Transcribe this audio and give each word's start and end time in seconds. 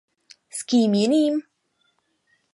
S 0.57 0.65
kým 0.67 0.91
jiným? 0.99 1.35